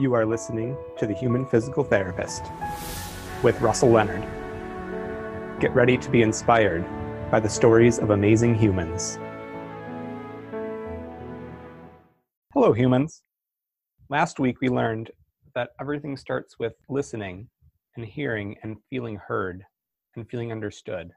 You 0.00 0.14
are 0.14 0.24
listening 0.24 0.78
to 0.96 1.06
The 1.06 1.12
Human 1.12 1.44
Physical 1.44 1.84
Therapist 1.84 2.42
with 3.42 3.60
Russell 3.60 3.90
Leonard. 3.90 4.22
Get 5.60 5.74
ready 5.74 5.98
to 5.98 6.08
be 6.08 6.22
inspired 6.22 6.86
by 7.30 7.38
the 7.38 7.50
stories 7.50 7.98
of 7.98 8.08
amazing 8.08 8.54
humans. 8.54 9.18
Hello, 12.54 12.72
humans. 12.72 13.24
Last 14.08 14.40
week 14.40 14.62
we 14.62 14.70
learned 14.70 15.10
that 15.54 15.72
everything 15.78 16.16
starts 16.16 16.58
with 16.58 16.72
listening 16.88 17.50
and 17.94 18.06
hearing 18.06 18.56
and 18.62 18.78
feeling 18.88 19.16
heard 19.16 19.66
and 20.16 20.26
feeling 20.30 20.50
understood. 20.50 21.10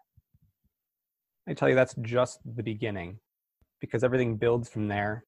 I 1.47 1.53
tell 1.53 1.69
you, 1.69 1.75
that's 1.75 1.95
just 2.01 2.39
the 2.43 2.63
beginning 2.63 3.17
because 3.79 4.03
everything 4.03 4.35
builds 4.35 4.67
from 4.67 4.89
there 4.89 5.23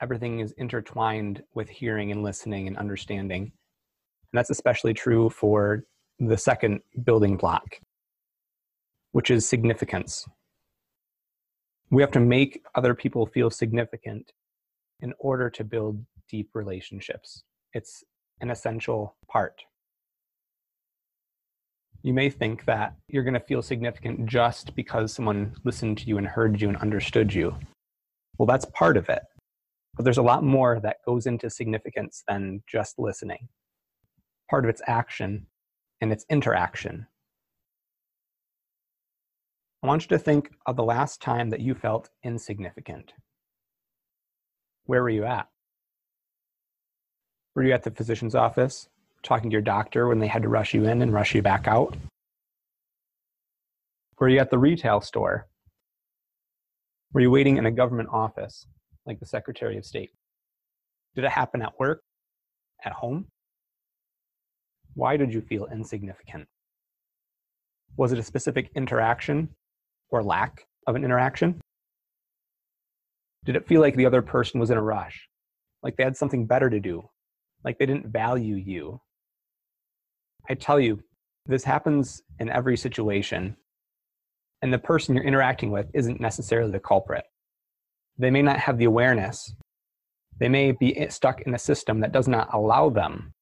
everything 0.00 0.40
is 0.40 0.52
intertwined 0.52 1.42
with 1.54 1.68
hearing 1.68 2.10
and 2.10 2.22
listening 2.22 2.66
and 2.66 2.76
understanding. 2.76 3.42
And 3.42 4.38
that's 4.38 4.50
especially 4.50 4.94
true 4.94 5.30
for 5.30 5.84
the 6.18 6.38
second 6.38 6.80
building 7.04 7.36
block, 7.36 7.80
which 9.12 9.30
is 9.30 9.48
significance. 9.48 10.26
We 11.90 12.02
have 12.02 12.12
to 12.12 12.20
make 12.20 12.62
other 12.74 12.94
people 12.94 13.26
feel 13.26 13.50
significant 13.50 14.32
in 15.00 15.12
order 15.18 15.50
to 15.50 15.64
build 15.64 16.04
deep 16.28 16.50
relationships. 16.54 17.42
It's 17.72 18.04
an 18.40 18.50
essential 18.50 19.16
part. 19.28 19.62
You 22.02 22.14
may 22.14 22.30
think 22.30 22.64
that 22.64 22.94
you're 23.08 23.24
going 23.24 23.34
to 23.34 23.40
feel 23.40 23.60
significant 23.60 24.26
just 24.26 24.74
because 24.74 25.12
someone 25.12 25.54
listened 25.64 25.98
to 25.98 26.06
you 26.06 26.16
and 26.16 26.26
heard 26.26 26.60
you 26.60 26.68
and 26.68 26.76
understood 26.78 27.34
you. 27.34 27.56
Well, 28.38 28.46
that's 28.46 28.64
part 28.66 28.96
of 28.96 29.08
it. 29.10 29.22
But 29.96 30.04
there's 30.04 30.18
a 30.18 30.22
lot 30.22 30.44
more 30.44 30.80
that 30.80 31.04
goes 31.04 31.26
into 31.26 31.50
significance 31.50 32.22
than 32.26 32.62
just 32.66 32.98
listening. 32.98 33.48
Part 34.48 34.64
of 34.64 34.70
its 34.70 34.82
action 34.86 35.46
and 36.00 36.12
its 36.12 36.24
interaction. 36.30 37.06
I 39.82 39.86
want 39.86 40.02
you 40.02 40.08
to 40.08 40.18
think 40.18 40.50
of 40.66 40.76
the 40.76 40.84
last 40.84 41.22
time 41.22 41.50
that 41.50 41.60
you 41.60 41.74
felt 41.74 42.10
insignificant. 42.22 43.14
Where 44.84 45.02
were 45.02 45.10
you 45.10 45.24
at? 45.24 45.48
Were 47.54 47.64
you 47.64 47.72
at 47.72 47.82
the 47.82 47.90
physician's 47.90 48.34
office, 48.34 48.88
talking 49.22 49.50
to 49.50 49.54
your 49.54 49.62
doctor 49.62 50.06
when 50.08 50.18
they 50.18 50.26
had 50.26 50.42
to 50.42 50.48
rush 50.48 50.74
you 50.74 50.84
in 50.84 51.02
and 51.02 51.12
rush 51.12 51.34
you 51.34 51.42
back 51.42 51.66
out? 51.66 51.96
Were 54.18 54.28
you 54.28 54.38
at 54.38 54.50
the 54.50 54.58
retail 54.58 55.00
store? 55.00 55.48
Were 57.12 57.22
you 57.22 57.30
waiting 57.30 57.56
in 57.56 57.66
a 57.66 57.70
government 57.70 58.10
office? 58.12 58.66
Like 59.10 59.18
the 59.18 59.26
Secretary 59.26 59.76
of 59.76 59.84
State? 59.84 60.10
Did 61.16 61.24
it 61.24 61.32
happen 61.32 61.62
at 61.62 61.78
work? 61.80 62.00
At 62.84 62.92
home? 62.92 63.26
Why 64.94 65.16
did 65.16 65.34
you 65.34 65.40
feel 65.40 65.66
insignificant? 65.66 66.46
Was 67.96 68.12
it 68.12 68.20
a 68.20 68.22
specific 68.22 68.70
interaction 68.76 69.48
or 70.10 70.22
lack 70.22 70.64
of 70.86 70.94
an 70.94 71.04
interaction? 71.04 71.60
Did 73.44 73.56
it 73.56 73.66
feel 73.66 73.80
like 73.80 73.96
the 73.96 74.06
other 74.06 74.22
person 74.22 74.60
was 74.60 74.70
in 74.70 74.78
a 74.78 74.82
rush? 74.82 75.28
Like 75.82 75.96
they 75.96 76.04
had 76.04 76.16
something 76.16 76.46
better 76.46 76.70
to 76.70 76.78
do? 76.78 77.02
Like 77.64 77.78
they 77.78 77.86
didn't 77.86 78.12
value 78.12 78.54
you? 78.54 79.00
I 80.48 80.54
tell 80.54 80.78
you, 80.78 81.02
this 81.46 81.64
happens 81.64 82.22
in 82.38 82.48
every 82.48 82.76
situation, 82.76 83.56
and 84.62 84.72
the 84.72 84.78
person 84.78 85.16
you're 85.16 85.24
interacting 85.24 85.72
with 85.72 85.86
isn't 85.94 86.20
necessarily 86.20 86.70
the 86.70 86.78
culprit 86.78 87.24
they 88.18 88.30
may 88.30 88.42
not 88.42 88.58
have 88.58 88.78
the 88.78 88.84
awareness. 88.84 89.54
They 90.38 90.48
may 90.48 90.72
be 90.72 91.06
stuck 91.10 91.42
in 91.42 91.54
a 91.54 91.58
system 91.58 92.00
that 92.00 92.12
does 92.12 92.28
not 92.28 92.52
allow 92.52 92.90
them, 92.90 93.32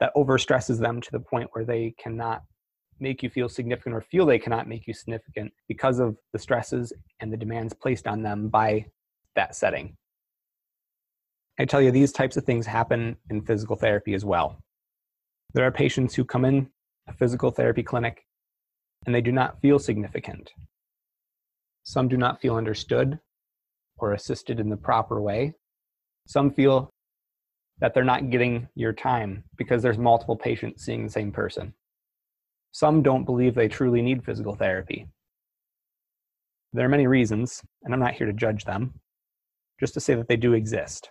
that 0.00 0.14
overstresses 0.16 0.78
them 0.78 1.00
to 1.00 1.10
the 1.10 1.20
point 1.20 1.50
where 1.52 1.64
they 1.64 1.94
cannot 1.98 2.42
make 3.00 3.22
you 3.22 3.30
feel 3.30 3.48
significant 3.48 3.94
or 3.94 4.00
feel 4.00 4.24
they 4.24 4.38
cannot 4.38 4.68
make 4.68 4.86
you 4.86 4.94
significant 4.94 5.52
because 5.68 5.98
of 5.98 6.16
the 6.32 6.38
stresses 6.38 6.92
and 7.20 7.32
the 7.32 7.36
demands 7.36 7.74
placed 7.74 8.06
on 8.06 8.22
them 8.22 8.48
by 8.48 8.84
that 9.34 9.54
setting. 9.56 9.96
I 11.58 11.64
tell 11.64 11.82
you, 11.82 11.90
these 11.90 12.12
types 12.12 12.36
of 12.36 12.44
things 12.44 12.66
happen 12.66 13.16
in 13.30 13.42
physical 13.42 13.76
therapy 13.76 14.14
as 14.14 14.24
well. 14.24 14.58
There 15.54 15.66
are 15.66 15.72
patients 15.72 16.14
who 16.14 16.24
come 16.24 16.44
in 16.44 16.68
a 17.08 17.12
physical 17.12 17.50
therapy 17.50 17.82
clinic 17.82 18.24
and 19.04 19.14
they 19.14 19.20
do 19.20 19.32
not 19.32 19.60
feel 19.60 19.78
significant. 19.78 20.50
Some 21.82 22.08
do 22.08 22.16
not 22.16 22.40
feel 22.40 22.54
understood 22.54 23.18
or 24.02 24.12
assisted 24.12 24.58
in 24.58 24.68
the 24.68 24.76
proper 24.76 25.22
way. 25.22 25.54
Some 26.26 26.50
feel 26.50 26.90
that 27.78 27.94
they're 27.94 28.04
not 28.04 28.30
getting 28.30 28.68
your 28.74 28.92
time 28.92 29.44
because 29.56 29.82
there's 29.82 29.98
multiple 29.98 30.36
patients 30.36 30.84
seeing 30.84 31.04
the 31.04 31.10
same 31.10 31.32
person. 31.32 31.72
Some 32.72 33.02
don't 33.02 33.24
believe 33.24 33.54
they 33.54 33.68
truly 33.68 34.02
need 34.02 34.24
physical 34.24 34.54
therapy. 34.54 35.06
There 36.72 36.84
are 36.86 36.90
many 36.90 37.06
reasons, 37.06 37.62
and 37.82 37.94
I'm 37.94 38.00
not 38.00 38.14
here 38.14 38.26
to 38.26 38.32
judge 38.32 38.64
them, 38.64 38.94
just 39.78 39.94
to 39.94 40.00
say 40.00 40.14
that 40.14 40.28
they 40.28 40.36
do 40.36 40.54
exist. 40.54 41.10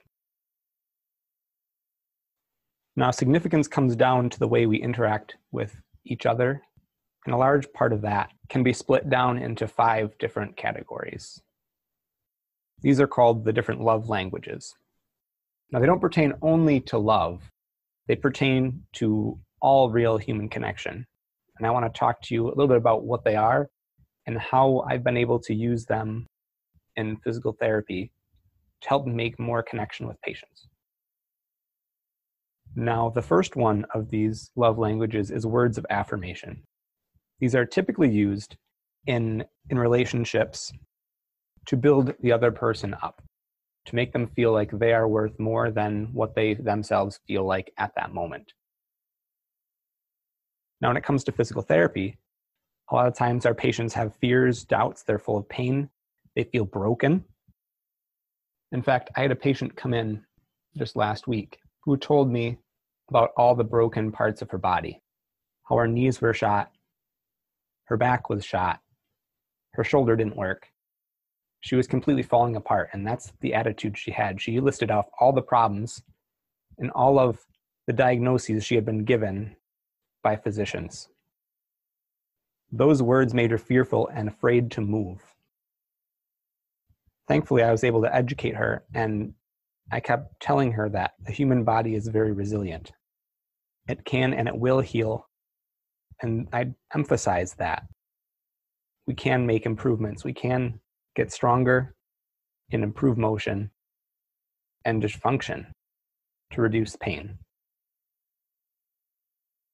Now, 2.95 3.11
significance 3.11 3.67
comes 3.67 3.95
down 3.95 4.29
to 4.31 4.39
the 4.39 4.47
way 4.47 4.65
we 4.65 4.81
interact 4.81 5.35
with 5.51 5.81
each 6.05 6.25
other, 6.25 6.61
and 7.25 7.33
a 7.33 7.37
large 7.37 7.71
part 7.73 7.93
of 7.93 8.01
that 8.01 8.31
can 8.49 8.63
be 8.63 8.73
split 8.73 9.09
down 9.09 9.37
into 9.37 9.67
five 9.67 10.17
different 10.17 10.57
categories. 10.57 11.41
These 12.81 12.99
are 12.99 13.07
called 13.07 13.45
the 13.45 13.53
different 13.53 13.81
love 13.81 14.09
languages. 14.09 14.75
Now, 15.71 15.79
they 15.79 15.85
don't 15.85 16.01
pertain 16.01 16.33
only 16.41 16.79
to 16.81 16.97
love, 16.97 17.41
they 18.07 18.15
pertain 18.15 18.83
to 18.93 19.39
all 19.61 19.89
real 19.89 20.17
human 20.17 20.49
connection. 20.49 21.05
And 21.57 21.67
I 21.67 21.71
want 21.71 21.85
to 21.85 21.99
talk 21.99 22.21
to 22.23 22.33
you 22.33 22.47
a 22.47 22.49
little 22.49 22.67
bit 22.67 22.77
about 22.77 23.03
what 23.03 23.23
they 23.23 23.35
are 23.35 23.69
and 24.25 24.37
how 24.37 24.83
I've 24.89 25.03
been 25.03 25.17
able 25.17 25.39
to 25.41 25.53
use 25.53 25.85
them 25.85 26.25
in 26.95 27.17
physical 27.17 27.55
therapy 27.59 28.11
to 28.81 28.89
help 28.89 29.05
make 29.05 29.39
more 29.39 29.61
connection 29.61 30.07
with 30.07 30.21
patients. 30.21 30.67
Now, 32.75 33.09
the 33.09 33.21
first 33.21 33.55
one 33.55 33.85
of 33.93 34.09
these 34.09 34.49
love 34.55 34.79
languages 34.79 35.29
is 35.29 35.45
words 35.45 35.77
of 35.77 35.85
affirmation. 35.89 36.63
These 37.39 37.53
are 37.53 37.65
typically 37.65 38.09
used 38.09 38.55
in, 39.07 39.43
in 39.69 39.77
relationships 39.77 40.71
to 41.67 41.77
build 41.77 42.13
the 42.21 42.31
other 42.31 42.51
person 42.51 42.95
up, 43.01 43.21
to 43.85 43.95
make 43.95 44.13
them 44.13 44.27
feel 44.27 44.51
like 44.51 44.71
they 44.71 44.93
are 44.93 45.07
worth 45.07 45.37
more 45.39 45.71
than 45.71 46.09
what 46.13 46.35
they 46.35 46.53
themselves 46.53 47.19
feel 47.27 47.45
like 47.45 47.71
at 47.77 47.93
that 47.95 48.13
moment. 48.13 48.53
Now, 50.81 50.89
when 50.89 50.97
it 50.97 51.03
comes 51.03 51.23
to 51.25 51.31
physical 51.31 51.61
therapy, 51.61 52.17
a 52.89 52.95
lot 52.95 53.07
of 53.07 53.15
times 53.15 53.45
our 53.45 53.53
patients 53.53 53.93
have 53.93 54.15
fears, 54.15 54.63
doubts, 54.63 55.03
they're 55.03 55.19
full 55.19 55.37
of 55.37 55.47
pain, 55.47 55.89
they 56.35 56.43
feel 56.43 56.65
broken. 56.65 57.23
In 58.71 58.81
fact, 58.81 59.09
I 59.15 59.21
had 59.21 59.31
a 59.31 59.35
patient 59.35 59.75
come 59.75 59.93
in 59.93 60.23
just 60.77 60.95
last 60.95 61.27
week 61.27 61.59
who 61.81 61.97
told 61.97 62.31
me 62.31 62.57
about 63.09 63.31
all 63.37 63.55
the 63.55 63.63
broken 63.63 64.11
parts 64.11 64.41
of 64.41 64.49
her 64.49 64.57
body 64.57 65.01
how 65.63 65.77
her 65.77 65.87
knees 65.87 66.19
were 66.19 66.33
shot, 66.33 66.71
her 67.85 67.95
back 67.95 68.29
was 68.29 68.43
shot, 68.43 68.81
her 69.73 69.85
shoulder 69.85 70.17
didn't 70.17 70.35
work, 70.35 70.67
she 71.61 71.75
was 71.75 71.87
completely 71.87 72.23
falling 72.23 72.55
apart 72.55 72.89
and 72.91 73.05
that's 73.07 73.31
the 73.39 73.53
attitude 73.53 73.97
she 73.97 74.11
had. 74.11 74.41
She 74.41 74.59
listed 74.59 74.91
off 74.91 75.07
all 75.19 75.31
the 75.31 75.41
problems 75.41 76.01
and 76.79 76.91
all 76.91 77.19
of 77.19 77.39
the 77.87 77.93
diagnoses 77.93 78.65
she 78.65 78.75
had 78.75 78.85
been 78.85 79.05
given 79.05 79.55
by 80.23 80.35
physicians. 80.35 81.07
Those 82.71 83.03
words 83.03 83.33
made 83.33 83.51
her 83.51 83.57
fearful 83.59 84.09
and 84.13 84.27
afraid 84.27 84.71
to 84.71 84.81
move. 84.81 85.21
Thankfully 87.27 87.63
i 87.63 87.71
was 87.71 87.83
able 87.83 88.01
to 88.01 88.13
educate 88.13 88.55
her 88.55 88.83
and 88.93 89.33
i 89.91 89.99
kept 89.99 90.39
telling 90.39 90.71
her 90.71 90.89
that 90.89 91.11
the 91.25 91.31
human 91.31 91.63
body 91.63 91.93
is 91.93 92.07
very 92.07 92.31
resilient. 92.31 92.91
It 93.87 94.03
can 94.03 94.33
and 94.33 94.47
it 94.47 94.57
will 94.57 94.79
heal 94.79 95.27
and 96.23 96.47
i 96.51 96.71
emphasize 96.95 97.53
that. 97.55 97.83
We 99.05 99.13
can 99.13 99.45
make 99.45 99.65
improvements. 99.65 100.23
We 100.23 100.33
can 100.33 100.79
get 101.15 101.31
stronger 101.31 101.95
and 102.71 102.83
improve 102.83 103.17
motion 103.17 103.71
and 104.85 105.01
just 105.01 105.15
function 105.17 105.67
to 106.51 106.61
reduce 106.61 106.95
pain. 106.95 107.37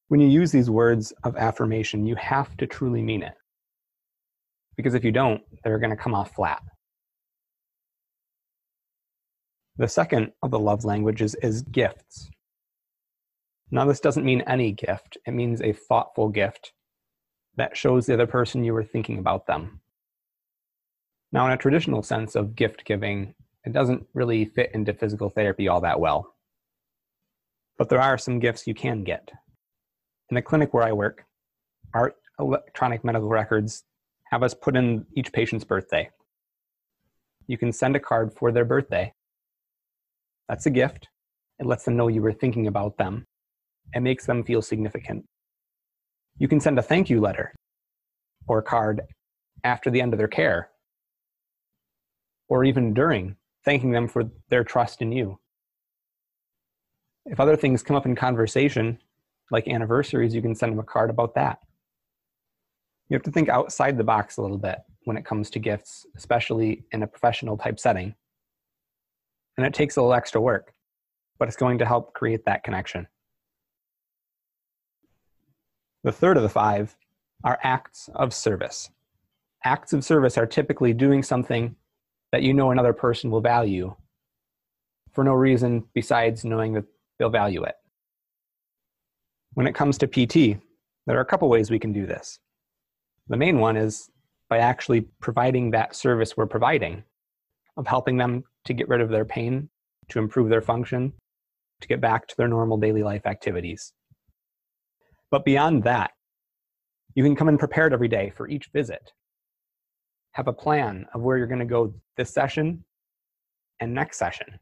When 0.10 0.20
you 0.20 0.28
use 0.28 0.52
these 0.52 0.70
words 0.70 1.12
of 1.24 1.36
affirmation, 1.36 2.06
you 2.06 2.16
have 2.16 2.56
to 2.58 2.68
truly 2.68 3.02
mean 3.02 3.24
it. 3.24 3.34
Because 4.76 4.94
if 4.94 5.04
you 5.04 5.12
don't, 5.12 5.42
they're 5.64 5.80
going 5.80 5.90
to 5.90 5.98
come 5.98 6.14
off 6.14 6.34
flat. 6.34 6.62
The 9.78 9.88
second 9.88 10.32
of 10.42 10.52
the 10.52 10.60
love 10.60 10.86
languages 10.86 11.36
is 11.42 11.62
gifts. 11.62 12.30
Now, 13.70 13.86
this 13.86 14.00
doesn't 14.00 14.26
mean 14.26 14.42
any 14.48 14.72
gift, 14.72 15.18
it 15.26 15.32
means 15.32 15.62
a 15.62 15.74
thoughtful 15.74 16.30
gift 16.30 16.72
that 17.58 17.76
shows 17.76 18.06
the 18.06 18.14
other 18.14 18.28
person 18.28 18.64
you 18.64 18.74
were 18.74 18.84
thinking 18.84 19.18
about 19.18 19.46
them. 19.46 19.82
Now, 21.32 21.46
in 21.46 21.52
a 21.52 21.58
traditional 21.58 22.04
sense 22.04 22.36
of 22.36 22.56
gift 22.56 22.86
giving, 22.86 23.34
it 23.66 23.74
doesn't 23.74 24.08
really 24.14 24.46
fit 24.46 24.72
into 24.74 24.94
physical 24.94 25.30
therapy 25.30 25.68
all 25.68 25.82
that 25.82 26.00
well. 26.00 26.34
But 27.78 27.90
there 27.90 28.02
are 28.02 28.18
some 28.18 28.40
gifts 28.40 28.66
you 28.66 28.74
can 28.74 29.04
get. 29.04 29.30
In 30.30 30.36
the 30.36 30.42
clinic 30.42 30.74
where 30.74 30.84
I 30.84 30.94
work, 30.94 31.26
our 31.94 32.16
electronic 32.40 33.04
medical 33.04 33.28
records 33.28 33.84
have 34.32 34.44
us 34.44 34.54
put 34.54 34.76
in 34.76 35.06
each 35.16 35.34
patient's 35.34 35.66
birthday. 35.66 36.10
You 37.48 37.58
can 37.58 37.72
send 37.72 37.96
a 37.96 38.00
card 38.00 38.34
for 38.34 38.52
their 38.52 38.66
birthday. 38.66 39.14
That's 40.48 40.66
a 40.66 40.70
gift. 40.70 41.10
It 41.60 41.66
lets 41.66 41.84
them 41.84 41.98
know 41.98 42.08
you 42.08 42.22
were 42.22 42.34
thinking 42.34 42.68
about 42.68 42.98
them. 42.98 43.26
It 43.94 44.02
makes 44.02 44.26
them 44.26 44.44
feel 44.44 44.62
significant. 44.62 45.26
You 46.38 46.48
can 46.48 46.60
send 46.60 46.78
a 46.78 46.82
thank 46.82 47.10
you 47.10 47.20
letter 47.20 47.54
or 48.48 48.62
card 48.62 49.02
after 49.64 49.90
the 49.90 50.02
end 50.02 50.14
of 50.14 50.20
their 50.20 50.28
care 50.28 50.70
or 52.50 52.64
even 52.64 52.94
during, 52.94 53.36
thanking 53.66 53.92
them 53.92 54.08
for 54.08 54.24
their 54.50 54.64
trust 54.64 55.02
in 55.02 55.12
you. 55.12 55.40
If 57.26 57.40
other 57.40 57.58
things 57.58 57.84
come 57.84 57.98
up 57.98 58.06
in 58.06 58.16
conversation, 58.16 59.00
like 59.52 59.68
anniversaries, 59.68 60.34
you 60.34 60.42
can 60.42 60.56
send 60.56 60.72
them 60.72 60.80
a 60.80 60.84
card 60.84 61.10
about 61.10 61.36
that. 61.36 61.60
You 63.10 63.16
have 63.16 63.24
to 63.24 63.32
think 63.32 63.50
outside 63.50 63.98
the 63.98 64.04
box 64.04 64.38
a 64.38 64.42
little 64.42 64.58
bit 64.58 64.80
when 65.04 65.18
it 65.18 65.26
comes 65.26 65.50
to 65.52 65.60
gifts, 65.60 66.06
especially 66.16 66.84
in 66.92 67.04
a 67.04 67.08
professional 67.08 67.58
type 67.58 67.80
setting. 67.80 68.16
And 69.58 69.66
it 69.66 69.74
takes 69.74 69.96
a 69.96 70.02
little 70.02 70.14
extra 70.14 70.40
work, 70.42 70.74
but 71.40 71.48
it's 71.48 71.58
going 71.58 71.78
to 71.80 71.86
help 71.86 72.14
create 72.14 72.46
that 72.46 72.64
connection. 72.64 73.08
The 76.04 76.12
third 76.12 76.38
of 76.38 76.44
the 76.44 76.50
five 76.50 76.96
are 77.44 77.60
acts 77.64 78.10
of 78.16 78.34
service. 78.34 78.90
Acts 79.64 79.94
of 79.94 80.04
service 80.04 80.38
are 80.38 80.46
typically 80.46 80.94
doing 80.94 81.24
something 81.24 81.76
that 82.32 82.44
you 82.44 82.54
know 82.54 82.72
another 82.72 82.94
person 82.94 83.32
will 83.32 83.42
value 83.42 83.96
for 85.14 85.24
no 85.24 85.34
reason 85.34 85.84
besides 85.94 86.46
knowing 86.46 86.74
that 86.74 86.86
they'll 87.18 87.30
value 87.30 87.64
it. 87.64 87.76
When 89.54 89.68
it 89.68 89.76
comes 89.76 89.98
to 89.98 90.08
PT, 90.08 90.62
there 91.08 91.18
are 91.18 91.22
a 91.22 91.26
couple 91.26 91.50
ways 91.50 91.72
we 91.72 91.80
can 91.80 91.94
do 91.94 92.06
this. 92.06 92.40
The 93.28 93.38
main 93.38 93.60
one 93.60 93.78
is 93.78 94.10
by 94.50 94.60
actually 94.60 95.02
providing 95.20 95.72
that 95.72 95.96
service 95.96 96.38
we're 96.38 96.46
providing, 96.46 97.04
of 97.76 97.88
helping 97.88 98.18
them 98.18 98.44
to 98.66 98.74
get 98.74 98.88
rid 98.88 99.02
of 99.02 99.10
their 99.10 99.26
pain, 99.26 99.70
to 100.10 100.20
improve 100.20 100.50
their 100.50 100.62
function, 100.62 101.14
to 101.82 101.88
get 101.88 102.02
back 102.02 102.28
to 102.28 102.36
their 102.38 102.48
normal 102.48 102.78
daily 102.78 103.04
life 103.04 103.26
activities. 103.26 103.94
But 105.32 105.46
beyond 105.46 105.84
that, 105.84 106.12
you 107.16 107.24
can 107.24 107.36
come 107.36 107.50
in 107.50 107.58
prepared 107.58 107.94
every 107.94 108.08
day 108.08 108.32
for 108.36 108.48
each 108.48 108.70
visit. 108.74 109.12
Have 110.38 110.48
a 110.48 110.54
plan 110.54 111.08
of 111.16 111.24
where 111.24 111.36
you're 111.36 111.48
going 111.48 111.58
to 111.58 111.66
go 111.66 111.92
this 112.16 112.30
session 112.30 112.84
and 113.80 113.92
next 113.92 114.20
session, 114.20 114.60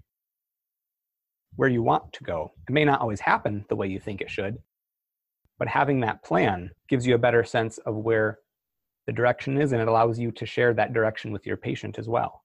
where 1.58 1.68
you 1.68 1.84
want 1.84 2.14
to 2.14 2.24
go. 2.24 2.54
It 2.70 2.72
may 2.72 2.86
not 2.86 3.02
always 3.02 3.20
happen 3.20 3.66
the 3.68 3.76
way 3.76 3.86
you 3.86 4.00
think 4.00 4.22
it 4.22 4.32
should, 4.32 4.58
but 5.60 5.68
having 5.68 6.00
that 6.00 6.24
plan 6.24 6.72
gives 6.88 7.06
you 7.06 7.14
a 7.14 7.18
better 7.18 7.44
sense 7.44 7.78
of 7.80 7.94
where 7.94 8.40
the 9.06 9.12
direction 9.12 9.60
is 9.60 9.74
and 9.74 9.82
it 9.82 9.90
allows 9.90 10.18
you 10.18 10.32
to 10.32 10.46
share 10.46 10.74
that 10.74 10.94
direction 10.94 11.34
with 11.34 11.46
your 11.46 11.58
patient 11.58 12.00
as 12.00 12.08
well. 12.08 12.42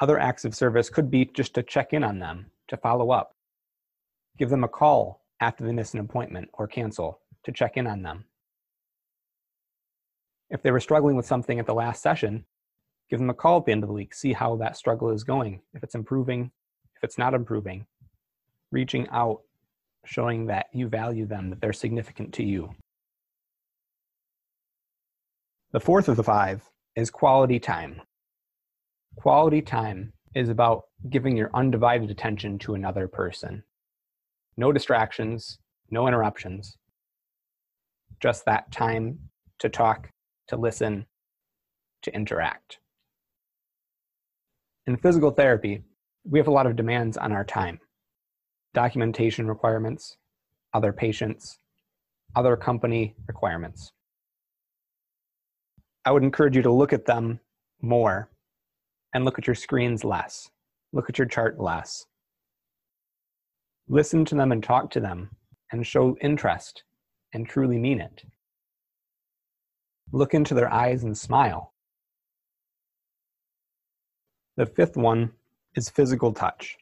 Other 0.00 0.18
acts 0.18 0.44
of 0.44 0.52
service 0.52 0.90
could 0.90 1.12
be 1.12 1.26
just 1.26 1.54
to 1.54 1.62
check 1.62 1.92
in 1.92 2.02
on 2.02 2.18
them, 2.18 2.50
to 2.66 2.76
follow 2.76 3.12
up, 3.12 3.36
give 4.36 4.50
them 4.50 4.64
a 4.64 4.68
call 4.68 5.22
after 5.38 5.64
they 5.64 5.70
miss 5.70 5.94
an 5.94 6.00
appointment 6.00 6.48
or 6.54 6.66
cancel 6.66 7.20
to 7.44 7.52
check 7.52 7.76
in 7.76 7.86
on 7.86 8.02
them. 8.02 8.24
If 10.50 10.62
they 10.62 10.70
were 10.70 10.80
struggling 10.80 11.16
with 11.16 11.26
something 11.26 11.58
at 11.58 11.66
the 11.66 11.74
last 11.74 12.02
session, 12.02 12.44
give 13.10 13.18
them 13.18 13.30
a 13.30 13.34
call 13.34 13.58
at 13.58 13.66
the 13.66 13.72
end 13.72 13.82
of 13.82 13.88
the 13.88 13.94
week, 13.94 14.14
see 14.14 14.32
how 14.32 14.56
that 14.56 14.76
struggle 14.76 15.10
is 15.10 15.24
going, 15.24 15.60
if 15.74 15.82
it's 15.82 15.94
improving, 15.94 16.50
if 16.96 17.04
it's 17.04 17.18
not 17.18 17.34
improving. 17.34 17.86
Reaching 18.72 19.08
out, 19.10 19.40
showing 20.04 20.46
that 20.46 20.66
you 20.72 20.88
value 20.88 21.26
them, 21.26 21.50
that 21.50 21.60
they're 21.60 21.72
significant 21.72 22.32
to 22.34 22.42
you. 22.42 22.74
The 25.72 25.80
fourth 25.80 26.08
of 26.08 26.16
the 26.16 26.24
five 26.24 26.62
is 26.96 27.10
quality 27.10 27.58
time. 27.58 28.00
Quality 29.16 29.60
time 29.60 30.12
is 30.34 30.48
about 30.48 30.84
giving 31.10 31.36
your 31.36 31.50
undivided 31.54 32.10
attention 32.10 32.58
to 32.60 32.74
another 32.74 33.06
person. 33.06 33.62
No 34.56 34.72
distractions, 34.72 35.58
no 35.90 36.08
interruptions. 36.08 36.76
Just 38.20 38.44
that 38.46 38.70
time 38.72 39.18
to 39.58 39.68
talk, 39.68 40.10
to 40.48 40.56
listen, 40.56 41.06
to 42.02 42.14
interact. 42.14 42.78
In 44.86 44.96
physical 44.96 45.30
therapy, 45.30 45.82
we 46.24 46.38
have 46.38 46.48
a 46.48 46.52
lot 46.52 46.66
of 46.66 46.76
demands 46.76 47.16
on 47.16 47.32
our 47.32 47.44
time 47.44 47.78
documentation 48.74 49.48
requirements, 49.48 50.16
other 50.74 50.92
patients, 50.92 51.58
other 52.36 52.56
company 52.56 53.14
requirements. 53.26 53.92
I 56.04 56.12
would 56.12 56.22
encourage 56.22 56.54
you 56.54 56.62
to 56.62 56.70
look 56.70 56.92
at 56.92 57.06
them 57.06 57.40
more 57.80 58.30
and 59.14 59.24
look 59.24 59.38
at 59.38 59.46
your 59.46 59.54
screens 59.54 60.04
less. 60.04 60.50
Look 60.92 61.08
at 61.08 61.18
your 61.18 61.26
chart 61.26 61.58
less. 61.58 62.06
Listen 63.88 64.24
to 64.26 64.34
them 64.34 64.52
and 64.52 64.62
talk 64.62 64.90
to 64.92 65.00
them 65.00 65.30
and 65.72 65.86
show 65.86 66.16
interest 66.20 66.84
and 67.34 67.48
truly 67.48 67.78
mean 67.78 68.00
it. 68.00 68.22
Look 70.12 70.34
into 70.34 70.54
their 70.54 70.72
eyes 70.72 71.04
and 71.04 71.16
smile. 71.16 71.74
The 74.56 74.66
fifth 74.66 74.96
one 74.96 75.32
is 75.74 75.90
physical 75.90 76.32
touch. 76.32 76.76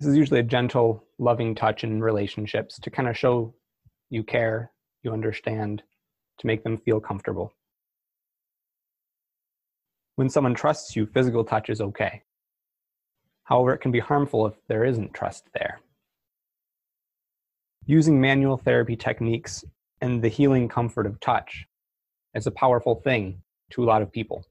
This 0.00 0.08
is 0.08 0.16
usually 0.16 0.40
a 0.40 0.44
gentle, 0.44 1.04
loving 1.18 1.54
touch 1.54 1.84
in 1.84 2.02
relationships 2.02 2.78
to 2.80 2.90
kind 2.90 3.08
of 3.08 3.16
show 3.16 3.54
you 4.10 4.22
care, 4.22 4.72
you 5.02 5.12
understand, 5.12 5.82
to 6.38 6.46
make 6.46 6.64
them 6.64 6.78
feel 6.78 7.00
comfortable. 7.00 7.52
When 10.16 10.28
someone 10.28 10.54
trusts 10.54 10.96
you, 10.96 11.06
physical 11.06 11.44
touch 11.44 11.70
is 11.70 11.80
okay. 11.80 12.22
However, 13.44 13.72
it 13.72 13.80
can 13.80 13.92
be 13.92 14.00
harmful 14.00 14.46
if 14.46 14.54
there 14.66 14.84
isn't 14.84 15.14
trust 15.14 15.44
there. 15.54 15.80
Using 17.86 18.20
manual 18.20 18.56
therapy 18.56 18.96
techniques 18.96 19.64
and 20.00 20.22
the 20.22 20.28
healing 20.28 20.68
comfort 20.68 21.06
of 21.06 21.18
touch 21.20 21.66
is 22.34 22.46
a 22.46 22.50
powerful 22.50 22.96
thing 22.96 23.42
to 23.70 23.82
a 23.82 23.86
lot 23.86 24.02
of 24.02 24.12
people. 24.12 24.44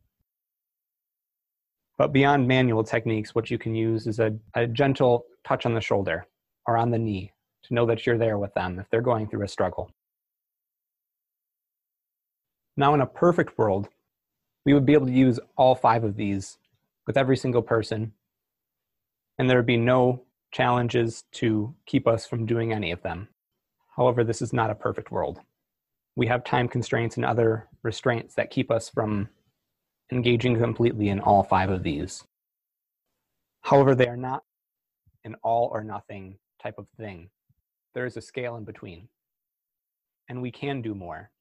But 1.97 2.11
beyond 2.11 2.47
manual 2.47 2.83
techniques, 2.83 3.33
what 3.33 3.49
you 3.49 3.57
can 3.57 3.73
use 3.73 4.05
is 4.07 4.19
a, 4.19 4.35
a 4.53 4.67
gentle 4.67 5.25
touch 5.45 5.65
on 5.65 5.73
the 5.73 5.81
shoulder 5.81 6.25
or 6.67 6.77
on 6.77 6.91
the 6.91 6.97
knee 6.97 7.31
to 7.63 7.73
know 7.73 7.85
that 7.85 8.05
you're 8.05 8.17
there 8.17 8.37
with 8.37 8.53
them 8.53 8.79
if 8.79 8.89
they're 8.89 9.01
going 9.01 9.27
through 9.27 9.43
a 9.43 9.47
struggle. 9.47 9.91
Now, 12.77 12.93
in 12.93 13.01
a 13.01 13.05
perfect 13.05 13.57
world, 13.57 13.87
we 14.65 14.73
would 14.73 14.85
be 14.85 14.93
able 14.93 15.07
to 15.07 15.13
use 15.13 15.39
all 15.55 15.75
five 15.75 16.03
of 16.03 16.17
these 16.17 16.57
with 17.07 17.17
every 17.17 17.37
single 17.37 17.61
person, 17.61 18.11
and 19.37 19.49
there 19.49 19.57
would 19.57 19.65
be 19.65 19.77
no 19.77 20.23
challenges 20.51 21.23
to 21.33 21.73
keep 21.85 22.07
us 22.07 22.25
from 22.25 22.45
doing 22.45 22.73
any 22.73 22.91
of 22.91 23.01
them. 23.03 23.29
However, 23.95 24.23
this 24.23 24.41
is 24.41 24.53
not 24.53 24.69
a 24.69 24.75
perfect 24.75 25.11
world. 25.11 25.39
We 26.15 26.27
have 26.27 26.43
time 26.43 26.67
constraints 26.67 27.15
and 27.17 27.25
other 27.25 27.67
restraints 27.83 28.35
that 28.35 28.51
keep 28.51 28.71
us 28.71 28.89
from 28.89 29.29
engaging 30.11 30.57
completely 30.57 31.09
in 31.09 31.19
all 31.19 31.43
five 31.43 31.69
of 31.69 31.83
these. 31.83 32.23
However, 33.61 33.95
they 33.95 34.07
are 34.07 34.17
not 34.17 34.43
an 35.23 35.35
all 35.43 35.69
or 35.73 35.83
nothing 35.83 36.37
type 36.61 36.75
of 36.77 36.87
thing. 36.97 37.29
There 37.93 38.05
is 38.05 38.17
a 38.17 38.21
scale 38.21 38.57
in 38.57 38.63
between, 38.63 39.07
and 40.29 40.41
we 40.41 40.51
can 40.51 40.81
do 40.81 40.93
more. 40.93 41.31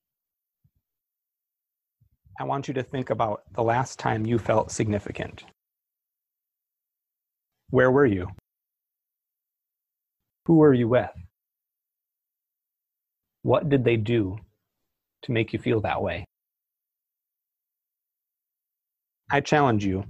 I 2.40 2.44
want 2.44 2.66
you 2.66 2.74
to 2.74 2.82
think 2.82 3.10
about 3.10 3.42
the 3.54 3.62
last 3.62 3.98
time 3.98 4.26
you 4.26 4.38
felt 4.38 4.72
significant. 4.72 5.44
Where 7.70 7.90
were 7.90 8.06
you? 8.06 8.28
Who 10.46 10.56
were 10.56 10.74
you 10.74 10.88
with? 10.88 11.10
What 13.44 13.68
did 13.68 13.84
they 13.84 13.98
do 13.98 14.38
to 15.24 15.32
make 15.32 15.52
you 15.52 15.58
feel 15.58 15.82
that 15.82 16.00
way? 16.00 16.24
I 19.30 19.42
challenge 19.42 19.84
you 19.84 20.04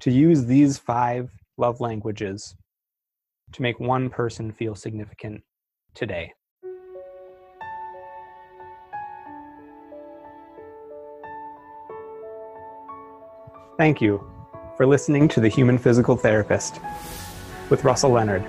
to 0.00 0.10
use 0.10 0.44
these 0.44 0.76
five 0.76 1.30
love 1.56 1.80
languages 1.80 2.54
to 3.52 3.62
make 3.62 3.80
one 3.80 4.10
person 4.10 4.52
feel 4.52 4.74
significant 4.74 5.40
today. 5.94 6.34
Thank 13.78 14.02
you 14.02 14.22
for 14.76 14.84
listening 14.84 15.28
to 15.28 15.40
The 15.40 15.48
Human 15.48 15.78
Physical 15.78 16.14
Therapist 16.14 16.78
with 17.70 17.84
Russell 17.84 18.10
Leonard. 18.10 18.44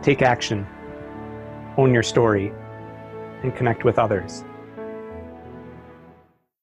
Take 0.00 0.22
action, 0.22 0.64
own 1.82 1.92
your 1.92 2.02
story, 2.04 2.52
and 3.42 3.54
connect 3.56 3.84
with 3.84 3.98
others. 3.98 4.44